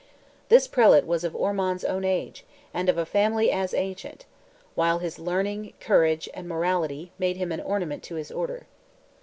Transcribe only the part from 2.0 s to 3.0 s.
age, and of